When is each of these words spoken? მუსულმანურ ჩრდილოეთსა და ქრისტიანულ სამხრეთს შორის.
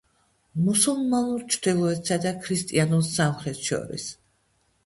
მუსულმანურ 0.61 1.43
ჩრდილოეთსა 1.55 2.19
და 2.25 2.33
ქრისტიანულ 2.47 3.07
სამხრეთს 3.11 3.63
შორის. 3.71 4.09